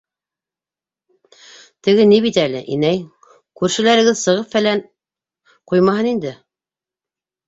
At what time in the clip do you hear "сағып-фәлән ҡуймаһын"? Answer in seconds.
4.21-6.11